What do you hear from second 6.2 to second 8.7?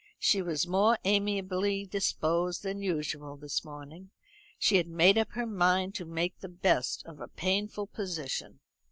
the best of a painful position.